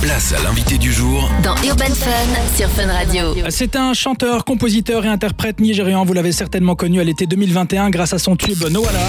Place 0.00 0.32
à 0.32 0.42
l'invité 0.42 0.78
du 0.78 0.90
jour 0.90 1.28
dans 1.42 1.54
Urban 1.68 1.84
Fun 1.84 2.56
sur 2.56 2.66
Fun 2.70 2.86
Radio. 2.90 3.34
C'est 3.50 3.76
un 3.76 3.92
chanteur, 3.92 4.46
compositeur 4.46 5.04
et 5.04 5.08
interprète 5.08 5.60
nigérian. 5.60 6.06
Vous 6.06 6.14
l'avez 6.14 6.32
certainement 6.32 6.74
connu 6.74 6.98
à 6.98 7.04
l'été 7.04 7.26
2021 7.26 7.90
grâce 7.90 8.14
à 8.14 8.18
son 8.18 8.36
tube 8.36 8.62
Noala. 8.70 9.00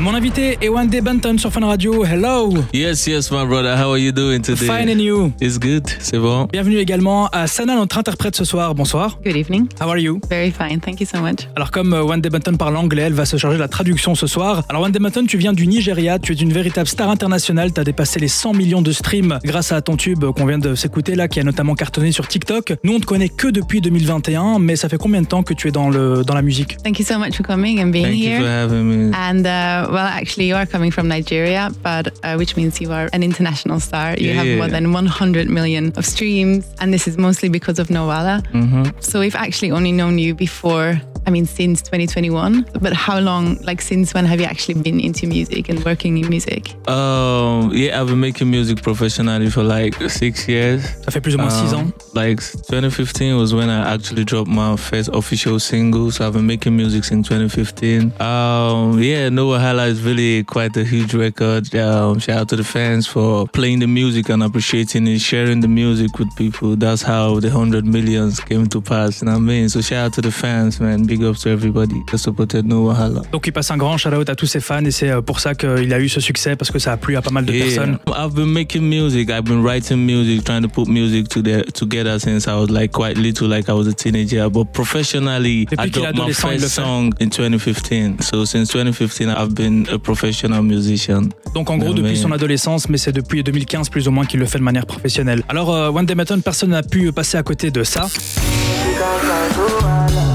Mon 0.00 0.14
invité 0.14 0.56
est 0.62 0.70
Wande 0.70 0.96
Banton 1.02 1.36
sur 1.36 1.52
Fun 1.52 1.66
Radio. 1.66 2.06
Hello. 2.06 2.54
Yes, 2.72 3.06
yes, 3.06 3.30
my 3.30 3.44
brother. 3.44 3.76
How 3.76 3.90
are 3.90 3.98
you 3.98 4.12
doing 4.12 4.40
today? 4.40 4.64
Fine 4.64 4.88
and 4.88 4.98
you? 4.98 5.30
It's 5.42 5.58
good. 5.58 5.86
C'est 5.98 6.18
bon? 6.18 6.48
Bienvenue 6.50 6.78
également 6.78 7.26
à 7.32 7.46
Sana, 7.46 7.74
notre 7.74 7.98
interprète 7.98 8.34
ce 8.34 8.46
soir. 8.46 8.74
Bonsoir. 8.74 9.18
Good 9.22 9.36
evening. 9.36 9.66
How 9.78 9.90
are 9.90 9.98
you? 9.98 10.18
Very 10.30 10.50
fine. 10.52 10.80
Thank 10.80 11.02
you 11.02 11.06
so 11.06 11.20
much. 11.20 11.40
Alors, 11.54 11.70
comme 11.70 11.92
euh, 11.92 12.02
Wande 12.02 12.26
Banton 12.26 12.56
parle 12.56 12.78
anglais, 12.78 13.02
elle 13.02 13.12
va 13.12 13.26
se 13.26 13.36
charger 13.36 13.58
de 13.58 13.62
la 13.62 13.68
traduction 13.68 14.14
ce 14.14 14.26
soir. 14.26 14.62
Alors, 14.70 14.80
Wande 14.80 14.96
Banton, 14.98 15.26
tu 15.26 15.36
viens 15.36 15.52
du 15.52 15.66
Nigeria. 15.66 16.18
Tu 16.18 16.32
es 16.32 16.36
une 16.36 16.54
véritable 16.54 16.88
star 16.88 17.10
internationale. 17.10 17.70
Tu 17.74 17.80
as 17.82 17.84
dépassé 17.84 18.18
les 18.18 18.28
100 18.28 18.54
millions 18.54 18.80
de 18.80 18.92
streams 18.92 19.38
grâce 19.44 19.70
à 19.70 19.82
ton 19.82 19.96
tube 19.96 20.24
qu'on 20.34 20.46
vient 20.46 20.58
de 20.58 20.74
s'écouter 20.76 21.14
là, 21.14 21.28
qui 21.28 21.40
a 21.40 21.44
notamment 21.44 21.74
cartonné 21.74 22.10
sur 22.10 22.26
TikTok. 22.26 22.72
Nous, 22.84 22.94
on 22.94 23.00
te 23.00 23.06
connaît 23.06 23.28
que 23.28 23.48
depuis 23.48 23.82
2021, 23.82 24.60
mais 24.60 24.76
ça 24.76 24.88
fait 24.88 24.96
combien 24.96 25.20
de 25.20 25.26
temps 25.26 25.42
que 25.42 25.52
tu 25.52 25.68
es 25.68 25.72
dans, 25.72 25.90
le, 25.90 26.24
dans 26.24 26.34
la 26.34 26.42
musique? 26.42 26.78
Thank 26.82 27.00
you 27.00 27.04
so 27.04 27.18
much 27.18 27.36
for 27.36 27.44
coming 27.44 27.82
and 27.82 27.88
being 27.88 28.06
Thank 28.06 28.14
here. 28.14 28.38
you 28.38 28.44
for 28.44 28.48
having 28.48 28.84
me. 28.84 29.14
And 29.14 29.44
uh, 29.44 29.89
well, 29.90 30.06
actually, 30.06 30.46
you 30.46 30.54
are 30.56 30.66
coming 30.66 30.90
from 30.90 31.08
Nigeria, 31.08 31.70
but 31.82 32.08
uh, 32.24 32.34
which 32.36 32.56
means 32.56 32.80
you 32.80 32.92
are 32.92 33.08
an 33.12 33.22
international 33.22 33.80
star. 33.80 34.14
You 34.16 34.32
have 34.34 34.46
Yeah. 34.46 34.56
more 34.56 34.68
than 34.68 34.92
100 34.92 35.48
million 35.48 35.92
of 35.96 36.04
streams, 36.06 36.64
and 36.80 36.92
this 36.94 37.06
is 37.08 37.16
mostly 37.18 37.48
because 37.48 37.78
of 37.78 37.88
Noala. 37.88 38.42
Mm-hmm. 38.52 39.00
So 39.00 39.20
we've 39.20 39.36
actually 39.36 39.70
only 39.72 39.92
known 39.92 40.18
you 40.18 40.34
before. 40.34 41.00
I 41.26 41.30
mean, 41.30 41.44
since 41.44 41.82
2021. 41.82 42.64
But 42.80 42.94
how 42.94 43.18
long, 43.20 43.58
like, 43.62 43.82
since 43.82 44.14
when 44.14 44.24
have 44.24 44.40
you 44.40 44.46
actually 44.46 44.80
been 44.80 44.98
into 44.98 45.26
music 45.26 45.68
and 45.68 45.84
working 45.84 46.16
in 46.16 46.26
music? 46.30 46.62
Um, 46.88 47.70
yeah, 47.74 48.00
I've 48.00 48.06
been 48.08 48.20
making 48.20 48.50
music 48.50 48.80
professionally 48.82 49.50
for 49.50 49.62
like 49.62 49.94
six 50.08 50.48
years. 50.48 50.80
Ça 51.04 51.10
fait 51.12 51.20
plus 51.20 51.34
ou 51.34 51.38
moins 51.38 51.50
6 51.50 51.74
ans. 51.74 51.82
Um, 51.82 51.92
Like 52.14 52.40
2015 52.68 53.36
was 53.36 53.52
when 53.54 53.68
I 53.68 53.94
actually 53.94 54.24
dropped 54.24 54.48
my 54.50 54.76
first 54.76 55.10
official 55.12 55.60
single. 55.60 56.10
So 56.10 56.26
I've 56.26 56.32
been 56.32 56.46
making 56.46 56.74
music 56.74 57.04
since 57.04 57.28
2015. 57.28 58.12
Um, 58.18 58.98
yeah, 59.00 59.28
No 59.28 59.48
Wahala 59.48 59.79
is 59.88 60.02
really 60.02 60.44
quite 60.44 60.76
a 60.76 60.84
huge 60.84 61.14
record. 61.14 61.74
Um, 61.74 62.18
shout 62.18 62.38
out 62.38 62.48
to 62.50 62.56
the 62.56 62.64
fans 62.64 63.06
for 63.06 63.46
playing 63.48 63.80
the 63.80 63.86
music 63.86 64.28
and 64.28 64.42
appreciating 64.42 65.06
it, 65.06 65.20
sharing 65.20 65.60
the 65.60 65.68
music 65.68 66.18
with 66.18 66.28
people. 66.36 66.76
That's 66.76 67.02
how 67.02 67.40
the 67.40 67.48
100 67.48 67.84
millions 67.84 68.40
came 68.40 68.66
to 68.68 68.80
pass. 68.80 69.22
You 69.22 69.26
know 69.26 69.32
what 69.32 69.38
I 69.38 69.42
mean? 69.42 69.68
So 69.68 69.80
shout 69.80 70.06
out 70.06 70.12
to 70.14 70.20
the 70.20 70.30
fans, 70.30 70.80
man. 70.80 71.04
Big 71.04 71.22
ups 71.22 71.42
to 71.42 71.50
everybody 71.50 72.02
that 72.10 72.18
supported 72.18 72.66
No 72.66 72.84
Wahala. 72.84 73.22
Donc, 73.32 73.46
il 73.46 73.52
passe 73.52 73.70
un 73.70 73.76
grand 73.76 73.96
shout-out 73.96 74.28
à 74.28 74.34
tous 74.34 74.46
ses 74.46 74.60
fans 74.60 74.84
et 74.84 74.90
c'est 74.90 75.10
euh, 75.10 75.22
pour 75.22 75.40
ça 75.40 75.54
qu'il 75.54 75.92
a 75.92 76.00
eu 76.00 76.08
ce 76.08 76.20
succès 76.20 76.56
parce 76.56 76.70
que 76.70 76.78
ça 76.78 76.92
a 76.92 76.96
plu 76.96 77.16
à 77.16 77.22
pas 77.22 77.30
mal 77.30 77.44
de 77.44 77.52
personnes. 77.52 77.98
I've 78.08 78.34
been 78.34 78.52
making 78.52 78.82
music. 78.82 79.30
I've 79.30 79.44
been 79.44 79.62
writing 79.62 80.04
music, 80.04 80.44
trying 80.44 80.62
to 80.62 80.68
put 80.68 80.88
music 80.88 81.28
to 81.28 81.42
the, 81.42 81.64
together 81.72 82.18
since 82.18 82.46
I 82.46 82.54
was 82.54 82.70
like 82.70 82.92
quite 82.92 83.16
little, 83.16 83.48
like 83.48 83.68
I 83.68 83.72
was 83.72 83.86
a 83.86 83.94
teenager. 83.94 84.48
But 84.50 84.72
professionally, 84.72 85.66
Depuis 85.66 85.86
I 85.86 85.90
dropped 85.90 86.14
my 86.14 86.20
adolescent, 86.22 86.48
il 86.50 86.54
le 86.54 86.60
first 86.60 86.74
song 86.74 87.14
in 87.20 87.28
2015. 87.28 88.22
So 88.22 88.44
since 88.44 88.70
2015, 88.70 89.28
I've 89.28 89.54
been 89.54 89.69
a 89.92 89.98
professional 89.98 90.62
musician. 90.62 91.22
Donc 91.54 91.70
en 91.70 91.78
gros 91.78 91.94
depuis 91.94 92.16
son 92.16 92.32
adolescence, 92.32 92.88
mais 92.88 92.98
c'est 92.98 93.12
depuis 93.12 93.42
2015 93.42 93.88
plus 93.88 94.08
ou 94.08 94.10
moins 94.10 94.24
qu'il 94.24 94.40
le 94.40 94.46
fait 94.46 94.58
de 94.58 94.64
manière 94.64 94.86
professionnelle. 94.86 95.42
Alors 95.48 95.74
euh, 95.74 95.90
One 95.90 96.06
Day 96.06 96.14
Maton, 96.14 96.40
personne 96.40 96.70
n'a 96.70 96.82
pu 96.82 97.12
passer 97.12 97.38
à 97.38 97.42
côté 97.42 97.70
de 97.70 97.82
ça. 97.84 98.08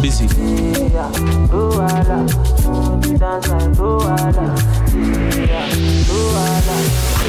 Busy. 0.02 0.28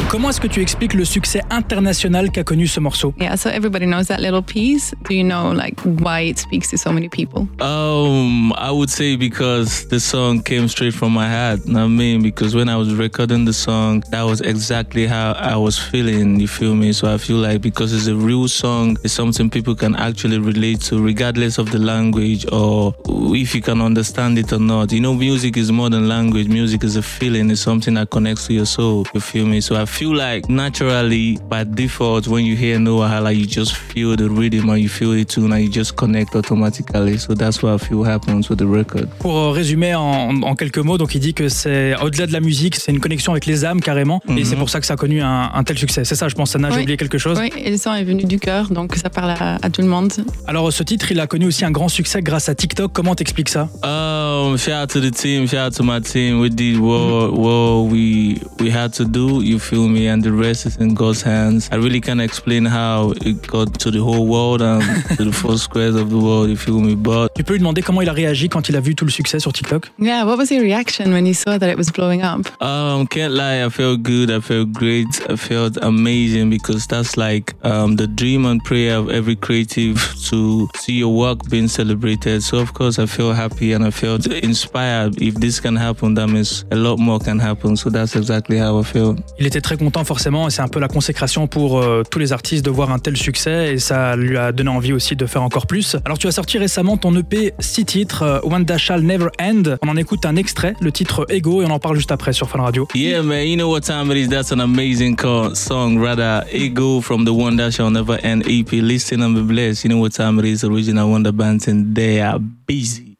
Comment 0.08 0.30
est-ce 0.30 0.40
que 0.40 0.46
tu 0.46 0.60
expliques 0.62 0.94
le 0.94 1.04
succès 1.04 1.40
international 1.50 2.30
qu'a 2.30 2.44
connu 2.44 2.68
ce 2.68 2.78
morceau 2.78 3.12
Yeah, 3.20 3.36
so 3.36 3.50
everybody 3.50 3.86
knows 3.86 4.06
that 4.06 4.18
little 4.20 4.40
piece. 4.40 4.94
Do 5.08 5.14
you 5.14 5.24
know, 5.24 5.50
like, 5.52 5.80
why 5.82 6.20
it 6.28 6.38
speaks 6.38 6.70
to 6.70 6.78
so 6.78 6.92
many 6.92 7.08
people? 7.08 7.48
Um, 7.60 8.52
I 8.52 8.70
would 8.70 8.88
say 8.88 9.16
because 9.16 9.88
the 9.88 9.98
song 9.98 10.42
came 10.42 10.68
straight 10.68 10.94
from 10.94 11.12
my 11.12 11.28
heart. 11.28 11.66
You 11.66 11.72
know 11.72 11.80
what 11.80 11.86
I 11.86 11.88
mean? 11.88 12.22
Because 12.22 12.54
when 12.54 12.68
I 12.68 12.76
was 12.76 12.94
recording 12.94 13.46
the 13.46 13.52
song, 13.52 14.04
that 14.12 14.22
was 14.22 14.40
exactly 14.42 15.08
how 15.08 15.32
I 15.32 15.56
was 15.56 15.76
feeling. 15.76 16.38
You 16.38 16.46
feel 16.46 16.76
me? 16.76 16.92
So 16.92 17.12
I 17.12 17.18
feel 17.18 17.38
like 17.38 17.60
because 17.60 17.92
it's 17.92 18.06
a 18.06 18.14
real 18.14 18.46
song, 18.46 18.96
it's 19.02 19.12
something 19.12 19.50
people 19.50 19.74
can 19.74 19.96
actually 19.96 20.38
relate 20.38 20.82
to, 20.82 21.02
regardless 21.02 21.58
of 21.58 21.72
the 21.72 21.80
language 21.80 22.46
or 22.52 22.94
if 23.34 23.56
you 23.56 23.60
can 23.60 23.80
understand 23.82 24.38
it 24.38 24.52
or 24.52 24.60
not. 24.60 24.92
You 24.92 25.00
know, 25.00 25.14
music 25.14 25.56
is 25.56 25.72
more 25.72 25.90
than 25.90 26.08
language. 26.08 26.46
Music 26.46 26.84
is 26.84 26.94
a 26.94 27.02
feeling. 27.02 27.50
It's 27.50 27.60
something 27.60 27.94
that 27.94 28.10
connects 28.10 28.46
to 28.46 28.54
your 28.54 28.66
soul. 28.66 29.04
You 29.12 29.20
feel 29.20 29.46
me? 29.46 29.60
So 29.60 29.74
I 29.74 29.84
feel 29.84 30.05
like 30.14 30.48
naturally, 30.48 31.38
by 31.48 31.64
default, 31.64 32.26
when 32.28 32.44
you 32.44 32.56
hear 32.56 32.78
No 32.78 32.98
Wahala, 32.98 33.34
you 33.34 33.46
just 33.46 33.72
feel 33.72 34.16
the 34.16 34.28
rhythm 34.28 34.68
and 34.70 34.78
you 34.78 34.88
feel 34.88 35.12
the 35.12 35.24
tune 35.24 35.52
and 35.52 35.60
you 35.62 35.68
just 35.70 35.96
connect 35.96 36.34
automatically. 36.36 37.18
So 37.18 37.34
that's 37.34 37.62
what 37.62 37.74
I 37.74 37.78
feel 37.78 38.04
happens 38.04 38.48
with 38.48 38.58
the 38.58 38.66
record. 38.66 39.08
Pour 39.20 39.54
résumer 39.54 39.94
en, 39.94 40.42
en 40.42 40.54
quelques 40.54 40.78
mots, 40.78 40.98
donc 40.98 41.14
il 41.14 41.20
dit 41.20 41.34
que 41.34 41.48
c'est 41.48 41.94
au-delà 42.02 42.26
de 42.26 42.32
la 42.32 42.40
musique, 42.40 42.76
c'est 42.76 42.92
une 42.92 43.00
connexion 43.00 43.32
avec 43.32 43.46
les 43.46 43.64
âmes 43.64 43.80
carrément, 43.80 44.20
et 44.28 44.32
Mhm. 44.32 44.44
c'est 44.44 44.56
pour 44.56 44.70
ça 44.70 44.80
que 44.80 44.86
ça 44.86 44.94
a 44.94 44.96
connu 44.96 45.20
un, 45.22 45.50
un 45.54 45.64
tel 45.64 45.78
succès. 45.78 46.04
C'est 46.04 46.14
ça, 46.14 46.28
je 46.28 46.34
pense. 46.34 46.50
Sana, 46.50 46.70
j'ai 46.70 46.76
Oui. 46.76 46.82
oublié 46.82 46.96
quelque 46.96 47.18
chose. 47.18 47.38
Oui, 47.40 47.50
et 47.56 47.70
le 47.70 47.76
son 47.76 47.92
est 47.94 48.04
venu 48.04 48.24
du 48.24 48.38
cœur, 48.38 48.68
donc 48.70 48.94
ça 48.96 49.10
parle 49.10 49.30
à, 49.38 49.56
à 49.62 49.70
tout 49.70 49.82
le 49.82 49.88
monde. 49.88 50.12
Alors 50.46 50.72
ce 50.72 50.82
titre, 50.82 51.10
il 51.12 51.20
a 51.20 51.26
connu 51.26 51.46
aussi 51.46 51.64
un 51.64 51.70
grand 51.70 51.88
succès 51.88 52.22
grâce 52.22 52.48
à 52.48 52.54
TikTok. 52.54 52.92
Comment 52.92 53.14
t'expliques 53.14 53.48
ça? 53.48 53.68
Um, 53.82 54.56
shout 54.58 54.72
out 54.72 54.88
to 54.90 55.00
the 55.00 55.10
team, 55.10 55.46
shout 55.48 55.58
out 55.68 55.74
to 55.76 55.82
my 55.82 56.00
team. 56.00 56.40
We 56.40 56.50
did 56.50 56.78
what, 56.78 57.30
what 57.32 57.82
we 57.90 58.38
we 58.60 58.70
had 58.70 58.92
to 58.94 59.04
do, 59.04 59.42
you 59.42 59.58
feel 59.58 59.85
me, 59.88 60.08
and 60.08 60.22
the 60.22 60.32
rest 60.32 60.66
is 60.66 60.76
in 60.76 60.94
God's 60.94 61.22
hands. 61.22 61.68
I 61.72 61.76
really 61.76 62.00
can't 62.00 62.20
explain 62.20 62.64
how 62.64 63.12
it 63.24 63.46
got 63.46 63.78
to 63.80 63.90
the 63.90 64.00
whole 64.00 64.26
world 64.26 64.62
and 64.62 64.82
to 65.16 65.24
the 65.24 65.32
four 65.32 65.58
squares 65.58 65.94
of 65.94 66.10
the 66.10 66.18
world, 66.18 66.48
you 66.48 66.56
feel 66.56 66.80
me. 66.80 66.94
But 66.94 67.34
Tu 67.34 67.44
peux 67.44 67.54
lui 67.54 67.60
demander 67.60 67.82
comment 67.82 68.02
il 68.02 68.08
a 68.08 68.12
réagi 68.12 68.48
quand 68.48 68.68
il 68.68 68.76
a 68.76 68.80
vu 68.80 68.94
tout 68.94 69.04
le 69.04 69.10
succès 69.10 69.40
sur 69.40 69.52
TikTok 69.52 69.90
Yeah, 69.98 70.24
what 70.24 70.36
was 70.38 70.50
your 70.50 70.62
reaction 70.62 71.12
when 71.12 71.26
you 71.26 71.34
saw 71.34 71.58
that 71.58 71.68
it 71.70 71.76
was 71.76 71.90
blowing 71.92 72.22
up? 72.22 72.46
Um, 72.62 73.06
can't 73.06 73.32
lie, 73.32 73.64
I 73.64 73.68
felt 73.68 74.02
good, 74.02 74.30
I 74.30 74.40
felt 74.40 74.72
great, 74.72 75.06
I 75.28 75.36
felt 75.36 75.76
amazing 75.82 76.50
because 76.50 76.86
that's 76.86 77.16
like 77.16 77.54
um, 77.64 77.96
the 77.96 78.06
dream 78.06 78.46
and 78.46 78.62
prayer 78.64 78.96
of 78.96 79.10
every 79.10 79.36
creative 79.36 79.98
to 80.30 80.68
see 80.76 80.94
your 80.94 81.14
work 81.14 81.38
being 81.48 81.68
celebrated. 81.68 82.42
So 82.42 82.58
of 82.58 82.72
course 82.74 82.98
I 82.98 83.06
felt 83.06 83.36
happy 83.36 83.72
and 83.72 83.84
I 83.84 83.90
felt 83.90 84.26
inspired. 84.26 85.20
If 85.20 85.34
this 85.34 85.60
can 85.60 85.76
happen, 85.76 86.14
that 86.14 86.28
means 86.28 86.64
a 86.70 86.76
lot 86.76 86.98
more 86.98 87.18
can 87.18 87.38
happen. 87.38 87.76
So 87.76 87.90
that's 87.90 88.16
exactly 88.16 88.58
how 88.58 88.78
I 88.78 88.82
felt. 88.82 89.18
Il 89.38 89.46
était 89.46 89.60
très 89.60 89.75
content 89.76 90.04
forcément 90.04 90.48
et 90.48 90.50
c'est 90.50 90.62
un 90.62 90.68
peu 90.68 90.80
la 90.80 90.88
consécration 90.88 91.46
pour 91.46 91.78
euh, 91.78 92.02
tous 92.10 92.18
les 92.18 92.32
artistes 92.32 92.64
de 92.64 92.70
voir 92.70 92.90
un 92.90 92.98
tel 92.98 93.16
succès 93.16 93.74
et 93.74 93.78
ça 93.78 94.16
lui 94.16 94.36
a 94.36 94.52
donné 94.52 94.70
envie 94.70 94.92
aussi 94.92 95.16
de 95.16 95.26
faire 95.26 95.42
encore 95.42 95.66
plus. 95.66 95.96
Alors 96.04 96.18
tu 96.18 96.26
as 96.26 96.32
sorti 96.32 96.58
récemment 96.58 96.96
ton 96.96 97.14
EP 97.16 97.54
6 97.58 97.84
titres, 97.84 98.22
euh, 98.22 98.64
That 98.66 98.78
Shall 98.78 99.02
Never 99.02 99.28
End. 99.40 99.76
On 99.82 99.88
en 99.88 99.96
écoute 99.96 100.26
un 100.26 100.36
extrait, 100.36 100.74
le 100.80 100.90
titre 100.90 101.26
Ego 101.28 101.62
et 101.62 101.66
on 101.66 101.70
en 101.70 101.78
parle 101.78 101.96
juste 101.96 102.12
après 102.12 102.32
sur 102.32 102.48
Fun 102.48 102.60
Radio. 102.62 102.88
Yeah, 102.94 103.22
man, 103.22 103.46
you 103.46 103.56
know 103.56 103.70
what 103.70 103.80
time 103.80 104.10
it 104.10 104.16
is. 104.16 104.28
That's 104.28 104.52
an 104.52 104.60
amazing 104.60 105.16
song. 105.54 105.98
Rather, 105.98 106.44
Ego 106.52 107.00
from 107.00 107.24
the 107.24 107.56
That 107.56 107.70
Shall 107.72 107.90
Never 107.90 108.18
End 108.22 108.44
EP. 108.48 108.70
Listen 108.72 109.22
and 109.22 109.34
be 109.34 109.42
blessed. 109.42 109.84
You 109.84 109.90
know 109.90 110.00
what 110.00 110.12
time 110.12 110.38
it 110.40 110.46
is. 110.46 110.64
Original 110.64 111.10
Wonder 111.10 111.32
Bands 111.32 111.68
and 111.68 111.94
they 111.94 112.20
are 112.20 112.38
busy. 112.38 113.16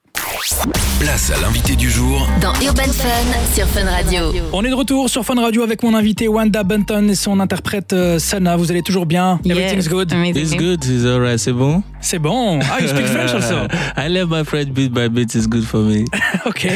Place 1.06 1.30
à 1.30 1.40
l'invité 1.40 1.76
du 1.76 1.88
jour 1.88 2.26
Dans 2.40 2.52
Urban 2.54 2.82
Fun 2.82 3.54
sur 3.54 3.64
Fun 3.68 3.84
Radio. 3.84 4.32
On 4.52 4.64
est 4.64 4.70
de 4.70 4.74
retour 4.74 5.08
sur 5.08 5.24
Fun 5.24 5.40
Radio 5.40 5.62
avec 5.62 5.84
mon 5.84 5.94
invité 5.94 6.26
Wanda 6.26 6.64
Bunton 6.64 7.08
et 7.08 7.14
son 7.14 7.38
interprète 7.38 7.92
euh, 7.92 8.18
Sana. 8.18 8.56
Vous 8.56 8.72
allez 8.72 8.82
toujours 8.82 9.06
bien? 9.06 9.38
Everything's 9.44 9.88
good? 9.88 10.12
Amazing. 10.12 10.42
It's 10.42 10.56
good. 10.56 10.84
It's 10.84 11.04
alright. 11.06 11.38
C'est 11.38 11.52
bon? 11.52 11.84
C'est 12.00 12.18
bon 12.18 12.58
Ah, 12.62 12.80
you 12.80 12.88
speak 12.88 13.06
French 13.06 13.32
also 13.32 13.68
I 13.96 14.08
love 14.08 14.30
my 14.30 14.44
French 14.44 14.70
bit 14.72 14.88
by 14.92 15.08
bit. 15.08 15.32
It's 15.36 15.46
good 15.46 15.64
for 15.64 15.80
me. 15.80 16.06
Ok. 16.46 16.66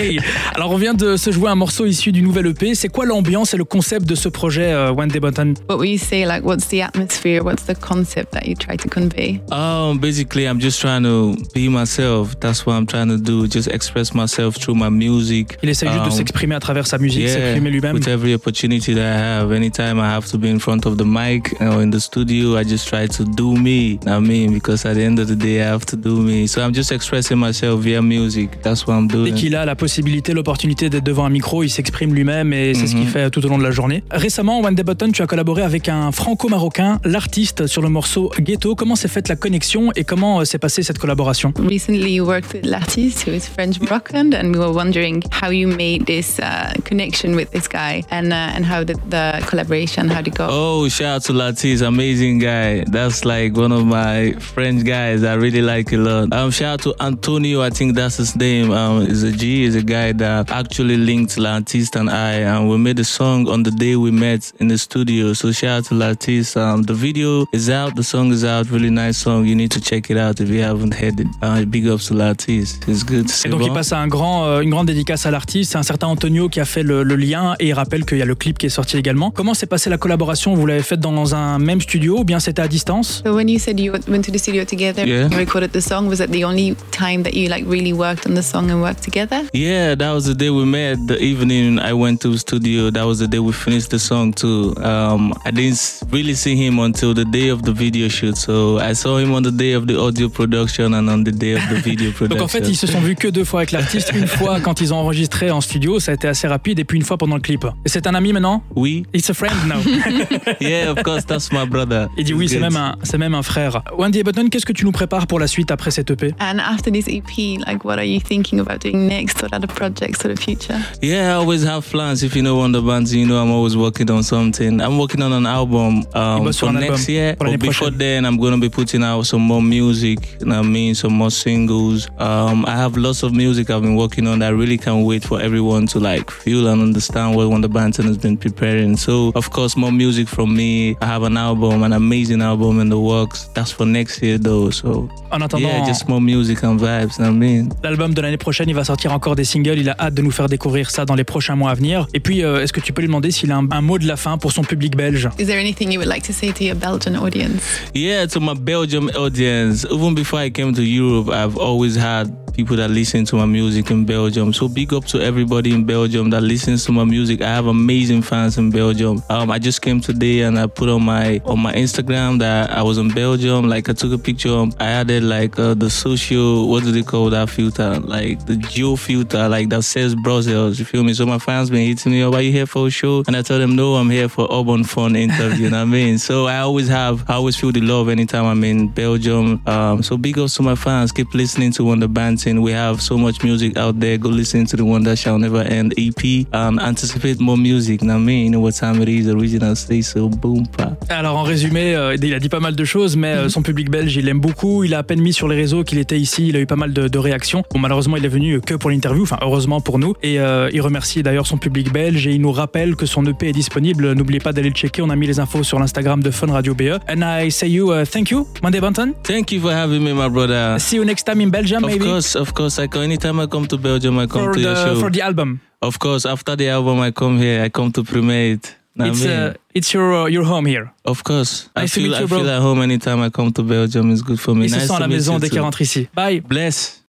Alors 0.55 0.71
on 0.73 0.77
vient 0.77 0.95
de 0.95 1.17
se 1.17 1.31
jouer 1.31 1.49
un 1.49 1.55
morceau 1.55 1.87
issu 1.87 2.13
du 2.13 2.23
nouvel 2.23 2.47
EP. 2.47 2.75
C'est 2.75 2.89
quoi 2.89 3.07
l'ambiance 3.07 3.55
et 3.55 3.57
le 3.57 3.65
concept 3.65 4.07
de 4.07 4.15
ce 4.15 4.29
projet 4.29 4.73
euh, 4.73 5.07
Day 5.07 5.21
Bunton 5.21 5.55
What 5.69 5.77
would 5.77 5.89
you 5.89 5.99
say, 5.99 6.25
like, 6.25 6.45
what's 6.45 6.69
the 6.69 6.83
atmosphere? 6.83 7.43
What's 7.43 7.65
the 7.65 7.79
concept 7.81 8.33
that 8.33 8.47
you 8.47 8.55
try 8.55 8.77
to 8.77 8.89
convey? 8.89 9.41
Um, 9.51 9.99
basically, 9.99 10.45
I'm 10.45 10.61
just 10.61 10.81
trying 10.81 11.03
to 11.05 11.37
be 11.55 11.69
myself. 11.69 12.39
That's 12.41 12.67
what 12.67 12.77
I'm 12.77 12.87
trying 12.87 13.09
to 13.09 13.17
do. 13.17 13.47
Just 13.47 13.69
express 13.69 14.13
myself 14.21 14.59
through 14.59 14.77
my 14.77 14.91
music. 14.91 15.59
Il 15.63 15.69
essaye 15.69 15.89
juste 15.89 16.01
de 16.05 16.11
Um, 16.11 16.17
s'exprimer 16.17 16.55
à 16.55 16.61
travers 16.61 16.87
sa 16.87 16.99
musique, 16.99 17.23
yeah, 17.23 17.35
s'exprimer 17.35 17.71
lui-même. 17.71 17.95
with 17.95 18.09
every 18.09 18.35
opportunity 18.35 18.95
that 18.95 19.01
I 19.01 19.19
have, 19.43 19.53
anytime 19.53 19.99
I 19.99 20.09
have 20.15 20.27
to 20.31 20.39
be 20.39 20.47
in 20.49 20.59
front 20.59 20.87
of 20.87 20.97
the 20.97 21.05
mic 21.05 21.55
or 21.61 21.83
in 21.83 21.91
the 21.91 21.99
studio, 22.01 22.57
I 22.59 22.65
just 22.65 22.87
try 22.89 23.07
to 23.09 23.25
do 23.25 23.55
me. 23.57 23.99
I 24.07 24.19
mean, 24.21 24.53
because 24.53 24.87
at 24.87 24.95
the 24.95 25.03
end 25.05 25.19
of 25.19 25.27
the 25.29 25.37
day, 25.37 25.61
I 25.61 25.67
have 25.73 25.85
to 25.87 25.97
do 25.97 26.17
me. 26.21 26.47
So 26.47 26.61
I'm 26.63 26.75
just 26.75 26.93
expressing 26.93 27.37
myself 27.39 27.81
via 27.81 28.01
music. 28.03 28.61
That's 28.63 28.87
what 28.87 28.95
I'm 28.97 29.07
Dès 29.09 29.15
doing. 29.17 29.35
qu'il 29.35 29.55
a 29.57 29.65
la 29.65 29.75
possibilité, 29.77 30.33
l'opportunité 30.33 30.91
d'être 30.91 31.05
devant 31.05 31.25
un 31.25 31.31
micro, 31.31 31.63
il 31.63 31.71
s'exprime 31.71 32.15
lui-même 32.15 32.53
et 32.53 32.75
c'est 32.75 32.87
ce 32.87 32.93
qu'il 32.95 33.05
Mhm. 33.05 33.11
fait 33.11 33.31
tout 33.31 33.45
au 33.45 33.49
long 33.49 33.59
de 33.59 33.63
la 33.63 33.71
journée. 33.71 34.03
Récemment, 34.11 34.61
One 34.61 34.75
Day 34.75 34.83
Button, 34.83 35.11
tu 35.13 35.23
as 35.23 35.27
collaboré 35.27 35.63
avec 35.63 35.89
un 35.89 36.13
franco-marocain, 36.13 37.01
l'artiste, 37.05 37.67
sur 37.67 37.83
le 37.83 37.89
morceau 37.89 38.31
Ghetto. 38.41 38.75
Comment 38.75 38.97
s'est 38.97 39.09
faite 39.09 39.29
la 39.29 39.37
connexion 39.37 39.93
et 39.97 40.05
comment 40.05 40.41
euh, 40.41 40.45
s'est 40.45 40.59
passée 40.59 40.83
cette 40.83 40.99
collaboration? 40.99 41.53
Recently, 41.59 42.15
you 42.15 42.25
worked 42.25 42.53
with 42.55 42.65
Lattis, 42.67 43.15
who 43.27 43.33
is 43.33 43.41
French 43.53 43.79
Moroccan, 44.13 44.35
and 44.35 44.55
we 44.55 44.59
were 44.59 44.73
wondering 44.73 45.23
how 45.31 45.51
you 45.51 45.69
made 45.69 46.07
this 46.07 46.39
uh, 46.39 46.73
connection 46.85 47.37
with 47.37 47.51
this 47.51 47.69
guy 47.69 48.03
and 48.11 48.33
uh, 48.33 48.55
and 48.55 48.65
how 48.65 48.85
did 48.85 48.99
the 49.11 49.45
collaboration, 49.47 50.09
how 50.09 50.21
did 50.21 50.35
it 50.35 50.39
go? 50.39 50.49
Oh, 50.51 50.89
shout 50.89 51.17
out 51.17 51.23
to 51.25 51.33
Latis, 51.33 51.87
amazing 51.87 52.39
guy. 52.39 52.85
That's 52.85 53.25
like 53.25 53.57
one 53.57 53.73
of 53.73 53.87
my 53.87 54.33
French 54.33 54.85
guys 54.85 55.25
I 55.25 55.35
really 55.35 55.63
like 55.63 55.93
a 55.93 55.97
lot. 55.97 56.33
Um, 56.33 56.51
shout 56.51 56.75
out 56.75 56.81
to 56.83 57.03
Antonio, 57.05 57.63
I 57.63 57.71
think 57.71 57.95
that's 57.95 58.17
his 58.17 58.35
name. 58.37 58.71
Um, 58.71 59.03
is 59.03 59.23
a 59.23 59.33
G, 59.33 59.65
is 59.65 59.77
a 59.77 59.83
guy 59.83 60.13
that 60.13 60.51
actually 60.51 60.97
linked 60.97 61.37
Latis 61.37 61.95
and 61.97 62.11
I, 62.11 62.33
and 62.41 62.69
we 62.69 62.77
made 62.79 62.99
a 62.99 63.05
song 63.05 63.49
on 63.49 63.63
the 63.63 63.71
day 63.71 63.97
we 63.97 64.11
met 64.11 64.53
in 64.61 64.69
the 64.69 64.79
studio. 64.79 65.33
So 65.35 65.53
shout 65.53 65.71
out 65.71 65.85
to 65.87 65.95
Latis. 65.95 66.57
Um, 66.57 66.83
the 66.83 66.95
video 66.95 67.47
is 67.53 67.71
out, 67.71 67.97
the 67.97 68.05
song 68.05 68.33
is 68.33 68.45
out, 68.45 68.71
really 68.71 68.91
nice 68.91 69.19
song. 69.19 69.47
You 69.47 69.55
need 69.55 69.71
to 69.73 69.81
check 69.81 70.11
it 70.11 70.17
out 70.17 70.41
if 70.41 70.49
you 70.49 70.63
haven't 70.63 70.95
heard 70.95 71.21
it. 71.21 71.29
Uh, 71.43 71.65
big 71.65 71.87
ups 71.87 72.09
to 72.09 72.15
Latis. 72.15 72.77
It's 72.89 73.03
good. 73.03 73.27
Et 73.27 73.29
C'est 73.29 73.49
donc 73.49 73.63
il 73.65 73.73
passe 73.73 73.93
à 73.93 74.00
un 74.01 74.09
grand, 74.09 74.47
euh, 74.47 74.61
une 74.61 74.71
grande 74.71 74.87
dédicace 74.87 75.27
à 75.27 75.31
l'artiste. 75.31 75.73
C'est 75.73 75.79
un 75.79 75.83
certain 75.83 76.07
Antonio 76.09 76.49
qui 76.49 76.61
a 76.61 76.65
fait 76.65 76.83
le, 76.83 77.03
le 77.03 77.17
lien 77.17 77.55
et 77.61 77.69
il 77.69 77.73
rappelle 77.73 78.05
qu'il 78.05 78.19
y 78.19 78.23
a 78.23 78.25
le 78.25 78.35
clip 78.35 78.59
qui 78.59 78.67
est 78.67 78.71
sorti 78.71 78.97
également. 78.97 79.31
Comment 79.31 79.55
s'est 79.55 79.67
passée 79.67 79.91
la 79.91 79.99
collaboration? 79.99 80.55
Vous 80.55 80.67
l'avez 80.67 80.83
faite 80.83 81.01
dans 81.01 81.35
un 81.35 81.59
même 81.59 81.81
studio 81.81 82.19
ou 82.21 82.25
bien 82.25 82.41
c'était 82.41 82.63
à 82.63 82.69
distance? 82.69 83.23
So 83.27 83.35
when 83.35 83.49
you 83.49 83.59
said 83.59 83.79
you 83.79 83.93
went 84.09 84.23
to 84.23 84.33
the 84.33 84.39
studio 84.39 84.65
together, 84.65 85.07
Yeah. 85.07 85.29
you 85.31 85.37
recorded 85.39 85.71
the 85.73 85.81
song. 85.81 86.09
Was 86.09 86.17
that 86.19 86.29
the 86.29 86.45
only 86.45 86.75
time 86.91 87.23
that 87.23 87.33
you 87.35 87.49
like 87.49 87.65
really 87.69 87.93
worked 87.93 88.27
on 88.27 88.35
the 88.35 88.43
song 88.43 88.71
and 88.71 88.81
worked 88.83 89.03
together? 89.03 89.43
Yeah, 89.53 89.95
that 89.97 90.13
was 90.13 90.25
the 90.27 90.35
day 90.35 90.51
we 90.51 90.65
met. 90.65 90.99
The 91.07 91.19
evening 91.23 91.79
I 91.79 91.93
went 91.93 92.21
to 92.23 92.31
the 92.31 92.39
studio. 92.39 92.91
That 92.91 93.05
was 93.07 93.19
the 93.19 93.27
day 93.29 93.39
we 93.39 93.53
finished 93.53 93.91
the 93.91 93.99
song 93.99 94.33
too. 94.33 94.75
Um, 94.83 95.33
I 95.45 95.51
didn't 95.51 96.03
really 96.11 96.35
see 96.35 96.57
him 96.57 96.79
until 96.79 97.15
the 97.15 97.25
day 97.25 97.49
of 97.51 97.63
the 97.63 97.73
video 97.73 98.09
shoot. 98.09 98.37
So 98.37 98.79
I 98.79 98.95
saw 98.95 99.19
him 99.19 99.33
on 99.35 99.43
the 99.43 99.51
day 99.53 99.73
of 99.75 99.87
the 99.87 99.99
audio 99.99 100.29
production 100.29 100.95
and 100.95 101.09
on 101.11 101.25
the 101.25 101.33
day 101.33 101.53
of 101.55 101.63
the 101.69 101.77
video 101.85 102.11
production. 102.13 102.37
Donc 102.39 102.43
en 102.45 102.49
fait, 102.49 102.67
ils 102.69 102.77
se 102.77 102.87
sont 102.87 103.01
vus 103.01 103.17
que 103.17 103.29
deux 103.29 103.45
fois 103.45 103.61
avec 103.61 103.73
l'artiste. 103.73 103.90
Une 104.15 104.27
fois 104.27 104.61
quand 104.61 104.81
ils 104.81 104.95
ont 104.95 104.99
enregistré 104.99 105.51
en 105.51 105.61
studio, 105.61 105.99
ça 105.99 106.13
a 106.13 106.15
été 106.15 106.29
assez 106.29 106.47
rapide, 106.47 106.79
et 106.79 106.85
puis 106.85 106.97
une 106.97 107.05
fois 107.05 107.19
pendant 107.19 107.35
le 107.37 107.41
clip. 107.41 107.67
Et 107.85 107.89
c'est 107.89 108.07
un 108.07 108.15
ami 108.15 108.33
maintenant? 108.33 108.63
We? 108.77 109.03
It's 109.13 109.31
a 109.31 109.35
friend 109.35 109.55
now. 109.67 109.81
Yeah, 110.61 110.91
of 110.91 111.03
course, 111.03 111.25
that's 111.25 111.51
my 111.53 111.67
brother. 111.67 112.09
Il 112.17 112.25
dit 112.25 112.35
oui, 112.35 112.49
c'est 112.49 112.59
même 112.59 112.77
un, 112.77 112.97
c'est 113.03 113.19
même 113.19 113.35
un 113.35 113.43
frère. 113.43 113.83
Wendy 113.97 114.23
Button, 114.23 114.49
qu'est-ce 114.49 114.67
que 114.67 114.73
tu 114.73 114.85
nous 114.85 114.93
prépares 114.93 115.27
pour 115.27 115.41
la 115.41 115.47
suite 115.47 115.71
après 115.71 115.91
cette 115.91 116.11
EP 116.11 116.35
And 116.41 116.59
after 116.59 116.91
this 116.91 117.07
EP, 117.09 117.59
like 117.67 117.85
what 117.85 117.95
are 117.95 118.05
you 118.05 118.21
thinking 118.21 118.61
about 118.61 118.79
doing 118.81 119.09
next? 119.09 119.43
What 119.43 119.53
are 119.53 119.61
the 119.61 119.73
projects 119.73 120.23
for 120.23 120.29
the 120.29 120.39
future? 120.39 120.79
Yeah, 121.03 121.33
I 121.33 121.35
always 121.35 121.65
have 121.65 121.89
plans. 121.89 122.23
If 122.23 122.37
you 122.37 122.43
know 122.43 122.57
Wonder 122.57 122.83
Bands, 122.83 123.13
you 123.13 123.27
know 123.27 123.43
I'm 123.43 123.51
always 123.51 123.77
working 123.77 124.11
on 124.11 124.23
something. 124.23 124.81
I'm 124.81 124.99
working 124.99 125.23
on 125.23 125.33
an 125.33 125.47
album 125.47 126.05
um, 126.15 126.53
for 126.53 126.69
un 126.69 126.75
next 126.75 127.09
album 127.09 127.15
year. 127.15 127.37
But 127.39 127.59
before 127.59 127.89
prochaine. 127.89 127.99
then, 127.99 128.25
I'm 128.27 128.37
going 128.37 128.53
to 128.53 128.61
be 128.61 128.69
putting 128.69 129.03
out 129.03 129.27
some 129.27 129.43
more 129.43 129.63
music. 129.63 130.19
You 130.41 130.47
know 130.47 130.59
what 130.59 130.67
I 130.67 130.69
mean? 130.69 130.95
Some 130.95 131.15
more 131.15 131.31
singles. 131.31 132.09
Um, 132.19 132.65
I 132.67 132.77
have 132.77 132.97
lots 132.97 133.23
of 133.23 133.33
music 133.33 133.70
I've 133.71 133.83
been 133.83 133.97
working 133.97 134.27
on 134.27 134.39
that 134.41 134.47
I 134.49 134.51
really 134.51 134.79
can't 134.79 135.05
wait 135.07 135.25
for 135.25 135.41
everyone 135.41 135.87
to 135.89 136.01
like 136.01 136.31
feel 136.31 136.67
and 136.69 136.81
understand 136.83 137.37
what 137.37 137.49
Wonder 137.49 137.69
Banton 137.69 138.05
has 138.07 138.19
been 138.19 138.37
preparing. 138.37 138.97
So, 138.97 139.33
of 139.35 139.51
course, 139.51 139.77
more 139.77 139.93
music 139.93 140.29
from 140.29 140.55
me. 140.57 140.97
I 141.01 141.07
have 141.07 141.23
an 141.23 141.37
album, 141.37 141.83
an 141.83 141.93
amazing 141.93 142.43
album 142.43 142.81
in 142.81 142.89
the 142.89 142.99
works. 142.99 143.49
That's 143.55 143.73
for 143.73 143.87
next 143.87 144.23
year 144.23 144.39
though. 144.39 144.71
So, 144.71 145.09
En 145.33 145.41
attendant, 145.43 145.69
yeah, 145.69 145.87
just 145.87 146.09
more 146.09 146.21
music 146.21 146.63
and 146.65 146.79
vibes. 146.81 147.19
You 147.19 147.25
know 147.25 147.31
what 147.31 147.37
I 147.37 147.39
mean? 147.39 147.69
l'album 147.83 148.15
de 148.15 148.21
l'année 148.21 148.37
prochaine, 148.39 148.69
il 148.69 148.75
va 148.75 148.85
sortir 148.85 149.13
encore 149.13 149.37
des 149.37 149.45
singles. 149.45 149.79
Il 149.79 149.89
a 149.89 149.97
hâte 149.99 150.15
de 150.15 150.23
nous 150.23 150.31
faire 150.31 150.49
découvrir 150.49 150.91
ça 150.91 151.05
dans 151.05 151.15
les 151.15 151.25
prochains 151.25 151.55
mois 151.57 151.71
à 151.71 151.75
venir. 151.75 152.07
Et 152.15 152.21
puis, 152.21 152.43
euh, 152.43 152.63
est-ce 152.63 152.73
que 152.73 152.81
tu 152.81 152.93
peux 152.93 153.03
lui 153.03 153.09
demander 153.09 153.31
s'il 153.31 153.51
a 153.53 153.57
un, 153.57 153.69
un 153.71 153.81
mot 153.81 153.99
de 153.99 154.07
la 154.07 154.17
fin 154.17 154.39
pour 154.39 154.53
son 154.53 154.63
public 154.63 154.97
belge? 154.97 155.29
Is 155.39 155.47
there 155.47 155.59
anything 155.61 155.93
you 155.93 155.99
would 156.01 156.09
like 156.09 156.25
to 156.27 156.33
say 156.33 156.53
to 156.53 156.65
your 156.65 156.77
Belgian 156.77 157.15
audience? 157.17 157.63
Yeah, 157.95 158.27
to 158.27 158.41
my 158.41 158.55
Belgium 158.55 159.11
audience, 159.17 159.87
even 159.91 160.15
before 160.15 160.41
I 160.41 160.51
came 160.51 160.75
to 160.75 160.83
Europe, 160.83 161.29
I've 161.29 161.57
always 161.59 161.97
had 161.97 162.29
people 162.61 162.77
that 162.77 162.91
listen 162.91 163.25
to 163.25 163.37
my 163.37 163.47
music 163.47 163.91
in 163.91 164.05
Belgium. 164.05 164.53
So 164.53 164.69
big 164.69 164.93
up 164.93 165.07
to 165.07 165.19
everybody 165.19 165.73
in 165.73 165.87
Belgium 165.87 166.29
that 166.29 166.43
listens 166.43 166.85
to 166.85 166.93
my 166.93 167.05
music. 167.05 167.41
I 167.41 167.47
have 167.47 167.67
amazing 167.67 168.21
fans 168.21 168.59
in 168.59 168.71
Belgium. 168.71 169.23
Um, 169.31 169.51
I 169.51 169.59
just 169.59 169.81
came 169.81 169.99
today 169.99 170.43
and 170.43 170.59
I 170.59 170.67
put 170.67 170.91
on 170.91 171.03
my 171.03 171.41
on 171.47 171.59
my 171.59 171.73
Instagram 171.73 172.39
that 172.41 172.71
I 172.71 172.83
was 172.83 172.99
in 172.99 173.09
Belgium. 173.15 173.67
Like 173.67 173.89
I 173.89 173.95
took 173.95 174.13
a 174.13 174.19
picture. 174.19 174.67
I 174.79 174.89
added 175.01 175.23
like 175.23 175.59
uh, 175.59 175.73
the 175.73 175.89
social, 175.89 176.69
what 176.69 176.83
do 176.83 176.93
they 176.93 177.03
call 177.03 177.31
that 177.31 177.49
filter? 177.49 177.99
Like 177.99 178.45
the 178.45 178.57
geo 178.57 178.97
filter, 178.97 179.49
like 179.49 179.71
that 179.71 179.85
says 179.85 180.15
Brussels. 180.15 180.79
You 180.79 180.85
feel 180.85 181.03
me? 181.03 181.15
So 181.15 181.25
my 181.25 181.39
fans 181.39 181.71
been 181.71 181.87
hitting 181.87 182.13
me 182.13 182.23
up. 182.23 182.35
Are 182.35 182.43
you 182.43 182.53
here 182.53 182.67
for 182.67 182.89
a 182.89 182.91
show? 182.91 183.25
And 183.27 183.37
I 183.37 183.41
tell 183.41 183.59
them 183.59 183.75
no, 183.75 183.95
I'm 183.95 184.11
here 184.11 184.29
for 184.29 184.47
urban 184.53 184.85
fun 184.85 185.17
interview. 185.17 185.65
you 185.65 185.71
know 185.71 185.79
what 185.79 185.83
I 185.83 185.87
mean? 185.87 186.19
So 186.19 186.47
I 186.47 186.59
always 186.59 186.89
have, 186.89 187.29
I 187.31 187.35
always 187.35 187.57
feel 187.57 187.73
the 187.73 187.81
love 187.81 188.11
anytime 188.11 188.45
I'm 188.45 188.63
in 188.65 188.89
Belgium. 188.89 189.67
Um, 189.67 190.03
so 190.03 190.19
big 190.19 190.39
ups 190.39 190.57
to 190.57 190.63
my 190.63 190.75
fans. 190.75 191.11
Keep 191.11 191.33
listening 191.33 191.73
to 191.73 191.85
Wonder 191.85 192.09
Banting. 192.51 192.63
We 192.63 192.73
have 192.73 193.01
so 193.01 193.17
much 193.17 193.43
music 193.43 193.77
out 193.77 193.99
there. 194.01 194.19
Go 194.19 194.29
listen 194.31 194.67
to 194.67 194.77
the 194.77 194.83
one 194.83 195.05
that 195.05 195.17
shall 195.17 195.39
never 195.39 195.61
end 195.63 195.93
EP. 195.97 196.47
Anticipate 196.53 197.41
more 197.41 197.57
music. 197.57 198.03
You 198.03 198.09
know 198.09 198.15
what 198.15 198.21
I 198.23 198.25
mean? 198.27 198.45
You 198.47 198.51
know 198.51 198.61
what 198.61 198.73
time 198.75 199.01
it 199.03 199.09
is? 199.09 199.29
Original 199.29 199.75
Stay 199.77 200.03
So 200.03 200.29
Boom 200.29 200.67
Pa. 200.67 200.93
Alors 201.09 201.37
en 201.37 201.43
résumé, 201.43 201.95
euh, 201.95 202.17
il 202.21 202.35
a 202.35 202.39
dit 202.39 202.49
pas 202.49 202.61
mal 202.61 202.75
de 202.77 202.85
choses, 202.85 203.17
mais 203.17 203.29
euh, 203.35 203.49
son 203.49 203.63
public 203.63 203.91
belge, 203.91 204.17
il 204.17 204.25
l'aime 204.27 204.41
beaucoup. 204.41 204.85
Il 204.85 204.95
a 204.95 204.99
à 204.99 205.03
peine 205.03 205.21
mis 205.21 205.33
sur 205.33 205.49
les 205.49 205.57
réseaux 205.57 205.85
qu'il 205.85 205.99
était 205.99 206.19
ici. 206.19 206.49
Il 206.49 206.57
a 206.57 206.61
eu 206.61 206.67
pas 206.67 206.77
mal 206.77 206.93
de, 206.93 207.09
de 207.09 207.19
réactions. 207.19 207.63
Bon, 207.73 207.79
malheureusement, 207.79 208.17
il 208.17 208.25
est 208.25 208.29
venu 208.29 208.61
que 208.61 208.75
pour 208.75 208.91
l'interview. 208.91 209.23
Enfin, 209.23 209.39
heureusement 209.43 209.81
pour 209.81 209.99
nous. 209.99 210.15
Et 210.23 210.39
euh, 210.41 210.69
il 210.73 210.81
remercie 210.81 211.23
d'ailleurs 211.23 211.47
son 211.47 211.59
public 211.59 211.93
belge 211.93 212.27
et 212.27 212.33
il 212.35 212.41
nous 212.41 212.53
rappelle 212.53 212.97
que 212.97 213.07
son 213.07 213.25
EP 213.27 213.49
est 213.49 213.53
disponible. 213.53 214.13
N'oubliez 214.13 214.41
pas 214.41 214.53
d'aller 214.53 214.69
le 214.71 214.75
checker. 214.75 215.03
On 215.03 215.11
a 215.11 215.17
mis 215.17 215.27
les 215.27 215.41
infos 215.41 215.63
sur 215.63 215.79
l'Instagram 215.79 216.23
de 216.23 216.31
Fun 216.31 216.51
Radio 216.53 216.75
BE. 216.75 216.99
And 217.09 217.23
I 217.23 217.51
say 217.51 217.69
you 217.69 217.93
uh, 217.93 218.05
thank 218.05 218.31
you, 218.31 218.47
Monday 218.63 218.81
Banton. 218.81 219.13
Thank 219.23 219.53
you 219.53 219.61
for 219.61 219.71
having 219.73 220.01
me, 220.03 220.13
my 220.13 220.29
brother. 220.29 220.79
See 220.79 220.97
you 220.97 221.05
next 221.05 221.25
time 221.25 221.41
in 221.41 221.51
Belgium, 221.51 221.85
Of 221.85 221.91
maybe. 221.91 222.05
course, 222.05 222.37
of 222.41 222.53
course. 222.55 222.79
I 222.83 222.87
come 222.89 223.03
anytime 223.05 223.39
I 223.41 223.47
come 223.47 223.67
to 223.69 223.77
Belgium, 223.79 224.19
I 224.19 224.27
come 224.27 224.45
for 224.45 224.55
to 224.55 224.61
your 224.61 224.75
the, 224.75 224.85
show. 224.85 225.01
for 225.01 225.11
the 225.11 225.23
album. 225.23 225.61
Of 225.83 225.99
course, 225.99 226.27
after 226.27 226.57
the 226.57 226.69
album, 226.69 227.01
I 227.01 227.11
come 227.13 227.39
here. 227.39 227.63
I 227.65 227.69
come 227.69 227.91
to 227.93 228.03
premiere 228.03 228.55
it. 228.55 228.77
Know 228.97 229.05
what 229.05 229.09
I 229.09 229.11
It's, 229.13 229.25
mean? 229.25 229.31
uh, 229.33 229.55
it's 229.73 229.95
your, 229.95 230.13
uh, 230.15 230.27
your 230.27 230.45
home 230.45 230.67
here. 230.67 230.91
of 231.05 231.23
course, 231.23 231.69
I 231.77 231.83
nice 231.83 231.95
to 231.95 232.01
feel 232.01 232.11
you, 232.11 232.17
I 232.17 232.27
feel 232.27 232.49
at 232.51 232.61
home 232.61 232.83
anytime 232.83 233.21
I 233.23 233.31
come 233.31 233.53
to 233.53 233.63
Belgium. 233.63 234.11
It's 234.11 234.21
good 234.23 234.41
for 234.41 234.55
me. 234.55 234.67
Nice 234.67 234.91
à 234.91 234.97
to 234.97 235.01
la 235.01 235.07
meet 235.07 235.15
maison 235.17 235.35
you 235.35 235.41
dès 235.41 235.49
qu'il 235.49 235.59
too. 235.59 235.65
rentre 235.65 235.81
ici. 235.81 236.09
Bye. 236.15 236.41
Bless. 236.41 236.99